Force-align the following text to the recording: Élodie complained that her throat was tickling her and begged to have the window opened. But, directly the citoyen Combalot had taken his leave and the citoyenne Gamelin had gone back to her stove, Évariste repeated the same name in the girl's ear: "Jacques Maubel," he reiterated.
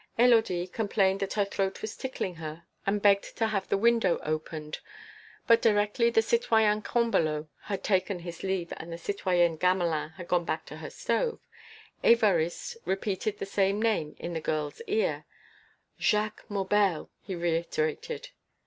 Élodie 0.17 0.65
complained 0.73 1.19
that 1.19 1.33
her 1.33 1.45
throat 1.45 1.83
was 1.83 1.95
tickling 1.95 2.37
her 2.37 2.63
and 2.87 3.03
begged 3.03 3.37
to 3.37 3.45
have 3.45 3.67
the 3.69 3.77
window 3.77 4.17
opened. 4.23 4.79
But, 5.45 5.61
directly 5.61 6.09
the 6.09 6.23
citoyen 6.23 6.81
Combalot 6.81 7.45
had 7.65 7.83
taken 7.83 8.17
his 8.17 8.41
leave 8.41 8.73
and 8.77 8.91
the 8.91 8.97
citoyenne 8.97 9.57
Gamelin 9.59 10.09
had 10.17 10.27
gone 10.27 10.43
back 10.43 10.65
to 10.65 10.77
her 10.77 10.89
stove, 10.89 11.39
Évariste 12.03 12.77
repeated 12.83 13.37
the 13.37 13.45
same 13.45 13.79
name 13.79 14.15
in 14.17 14.33
the 14.33 14.41
girl's 14.41 14.81
ear: 14.87 15.25
"Jacques 15.99 16.49
Maubel," 16.49 17.11
he 17.21 17.35
reiterated. 17.35 18.29